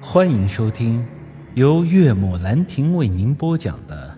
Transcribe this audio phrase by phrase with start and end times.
[0.00, 1.06] 欢迎收听
[1.54, 4.16] 由岳母兰亭为您播讲的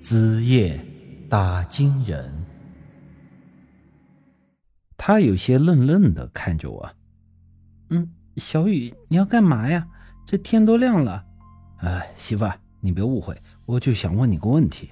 [0.02, 0.84] 《子夜
[1.30, 2.28] 打金人》。
[4.96, 6.90] 他有些愣愣的看着我，
[7.90, 9.86] 嗯，小雨，你要干嘛呀？
[10.26, 11.24] 这天都亮了。
[11.76, 14.90] 哎，媳妇，你别误会，我就想问你个问题。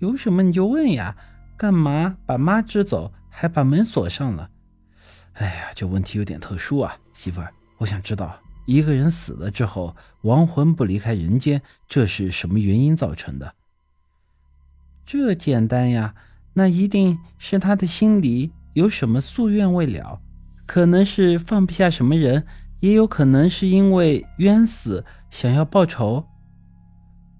[0.00, 1.16] 有什么你就问呀？
[1.56, 4.50] 干嘛把妈支走，还把门锁上了？
[5.32, 13.54] 哎呀，这问题有点特殊啊，媳妇儿，我想知道，一个人死了之后，亡魂不离开人间，这是什么原因造成的？
[15.04, 16.14] 这简单呀，
[16.54, 20.20] 那一定是他的心里有什么夙愿未了，
[20.66, 22.46] 可能是放不下什么人，
[22.80, 26.26] 也有可能是因为冤死想要报仇。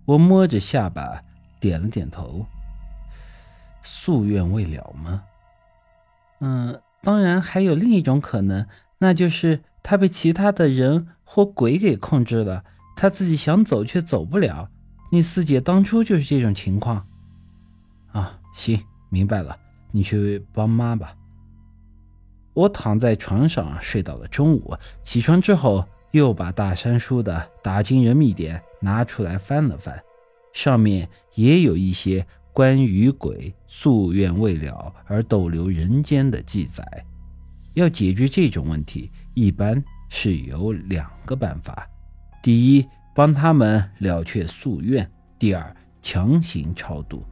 [0.05, 1.23] 我摸着下巴，
[1.61, 2.47] 点了点头。
[3.85, 5.23] 夙愿未了吗？
[6.41, 6.80] 嗯。
[7.05, 8.65] 当然，还有另一种可能，
[8.99, 12.65] 那就是他被其他的人或鬼给控制了，
[12.97, 14.71] 他自己想走却走不了。
[15.11, 17.05] 你四姐当初就是这种情况。
[18.13, 18.80] 啊，行，
[19.11, 19.57] 明白了，
[19.91, 21.15] 你去帮妈吧。
[22.55, 30.02] 我躺在床上睡到了中午，起床之后又把大山叔的《打金人秘典》拿出来翻了翻，
[30.52, 32.27] 上面也有一些。
[32.55, 36.85] 关于鬼夙愿未了而逗留人间的记载，
[37.74, 41.88] 要解决这种问题，一般是有两个办法：
[42.42, 45.04] 第一，帮他们了却夙愿；
[45.38, 47.24] 第二，强行超度。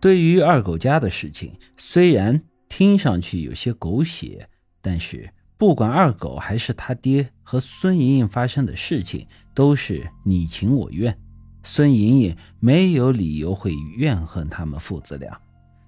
[0.00, 4.48] 对于二狗家的事情，虽然听上去有些狗血，
[4.82, 11.16] 但是不管二狗还是他爹和孙莹莹发生的事情，都是你情我愿。
[11.62, 15.40] 孙莹莹没有理由会怨恨他们父子俩，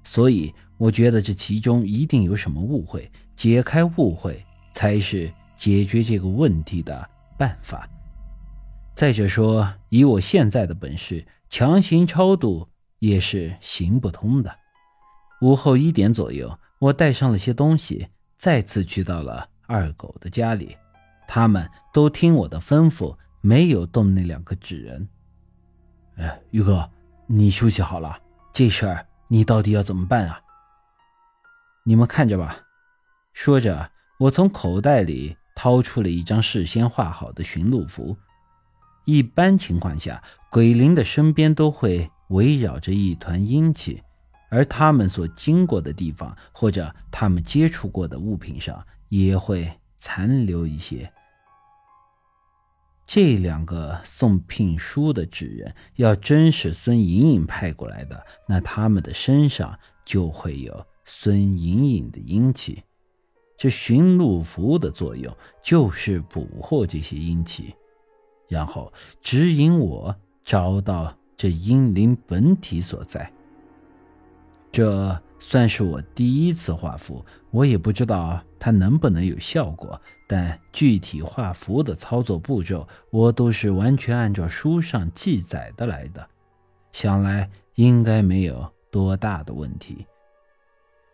[0.02, 7.88] 所以我觉得这其中一定有什么误会，解开误会才是解决这个问题的办法。
[8.94, 12.66] 再者说，以我现在的本事，强行超度
[12.98, 14.58] 也是行不通的。
[15.42, 18.08] 午后一点左右，我带上了些东西，
[18.38, 20.74] 再次去到了二狗的家里，
[21.28, 25.06] 他们都听我的吩咐，没有动那两个纸人。
[26.16, 26.90] 哎，于哥，
[27.26, 28.18] 你休息好了，
[28.54, 30.40] 这事儿你到底要怎么办啊？
[31.84, 32.56] 你们看着吧。
[33.36, 38.16] 说着，我从口袋里掏出了一张事先画好的寻路符。
[39.04, 44.02] 一般情况下，鬼灵的身边都会围绕着一团阴气，
[44.48, 51.12] 而他们所经过的地方或者他们接触过的物品上也会残留一些。
[53.04, 62.82] 这两个送聘书的纸人，要真是孙莹莹派过来的，那他们的身上就会有孙莹莹的阴气。
[63.56, 67.74] 这寻路符的作用就是捕获这些阴气，
[68.48, 73.32] 然后指引我找到这阴灵本体所在。
[74.70, 79.98] 这算是我第一次画符，我也不知道它能不能有效果。
[80.28, 86.28] 但具体画符的操作步骤，我都是完全按照书上记载的来的，
[86.92, 90.04] 想来应该没有多大的问题。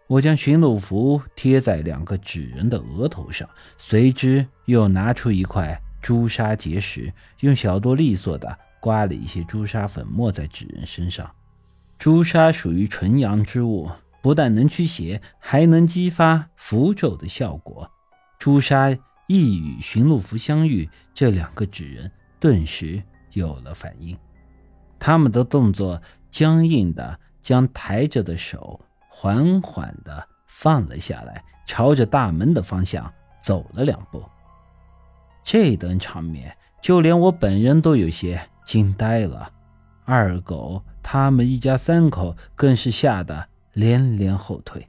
[0.09, 3.49] 我将寻路符贴在两个纸人的额头上，
[3.79, 11.31] 随之又拿出一块朱砂结石，用小刀利索的刮了一些朱砂粉末在纸人身上。
[11.97, 13.91] 朱砂属于纯阳之物，
[14.21, 17.91] 不但能驱邪，还能激发符咒的效果。
[18.39, 18.91] 朱砂
[19.29, 23.03] 一与寻路符相遇，这两个纸人顿时
[23.33, 24.19] 有了反应。
[24.99, 28.81] 他们的动作僵硬的，将抬着的手
[29.15, 33.13] 缓缓的放了下来，朝着大门的方向
[33.43, 34.25] 走了两步。
[35.45, 39.53] 这等场面，就连我本人都有些惊呆了。
[40.07, 44.89] 二狗他们一家三口更是吓得连连后退。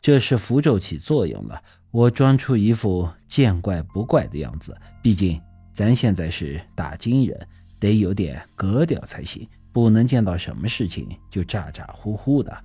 [0.00, 1.60] 这是符咒起作用了。
[1.90, 5.40] 我装出一副见怪不怪的样子，毕竟
[5.74, 7.48] 咱现在是打金人，
[7.80, 12.56] 得有点格调才行，不能见到什么事情就咋咋呼呼的。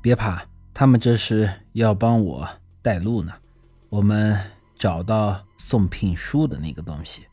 [0.00, 2.48] 别怕，他们这是要帮我
[2.82, 3.32] 带路呢。
[3.88, 4.38] 我们
[4.76, 7.26] 找到送聘书的那个东西。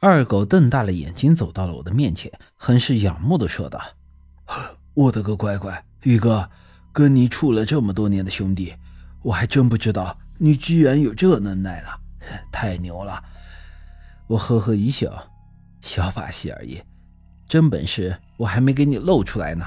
[0.00, 3.80] 二狗瞪大了眼睛走到了我的面前，很是仰慕的说道
[4.94, 6.50] ：“我的个乖乖，宇哥，
[6.92, 8.74] 跟你处了这么多年的兄弟，
[9.22, 12.00] 我还真不知道。”你居然有这能耐了，
[12.50, 13.22] 太牛了！
[14.26, 15.30] 我呵呵一笑，
[15.80, 16.82] 小把戏而已，
[17.46, 19.64] 真本事我还没给你露出来呢。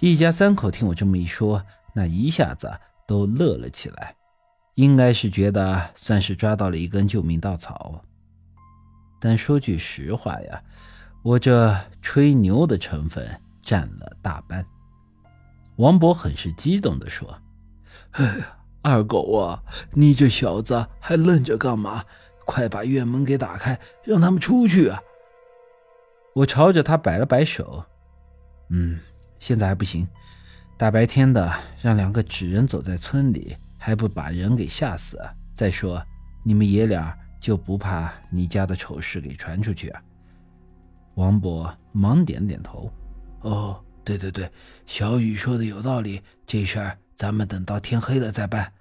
[0.00, 1.64] 一家三口听我这么一说，
[1.94, 2.70] 那一下子
[3.06, 4.14] 都乐了起来。
[4.74, 8.04] 应该是觉得算是抓到了一根救命稻草。
[9.18, 10.62] 但说句实话呀，
[11.22, 14.64] 我这吹牛的成分占了大半。
[15.76, 17.38] 王博很是激动地说
[18.12, 22.04] ：“哎呀，二狗啊，你这小子还愣着干嘛？
[22.44, 25.00] 快把院门给打开，让他们出去啊！”
[26.36, 27.84] 我朝着他摆了摆手
[28.68, 29.00] ：“嗯，
[29.46, 30.08] 现在还不行。
[30.76, 35.20] 大白天的，让两个纸人走在村里，还不把人给吓死？
[35.54, 36.04] 再说，
[36.42, 40.02] 你们爷俩……”就不怕你家的丑事给传出去啊？
[41.14, 42.90] 王博忙点点头。
[43.42, 44.50] 哦，对对对，
[44.84, 48.72] 小雨说的有道理，这事儿咱们等到天黑了再办。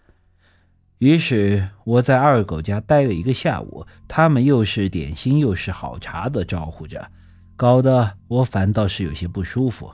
[0.97, 7.11] 于是我在二狗家待了一个下午，他们又是点心又是好茶的招呼着，
[7.56, 9.94] 搞得我反倒是有些不舒服。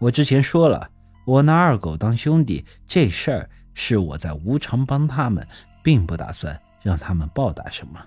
[0.00, 0.90] 我之前说了，
[1.24, 5.46] 我拿二狗当兄弟，这事儿是我在无偿帮他们，
[5.82, 6.60] 并不打算。
[6.82, 8.00] 让他们报答什么？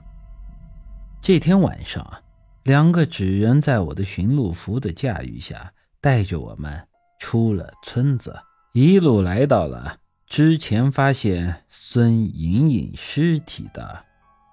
[1.21, 2.23] 这天晚上，
[2.63, 6.87] 两个纸人在我的巡路服的驾驭下，带着我们
[7.19, 8.35] 出了村子，
[8.73, 14.03] 一路来到了之前发现孙莹莹尸体的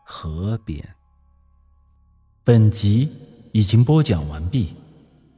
[0.04, 0.86] 河边。
[2.44, 3.10] 本集
[3.52, 4.76] 已经播讲完毕，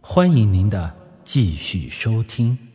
[0.01, 0.93] 欢迎您的
[1.25, 2.72] 继续收听。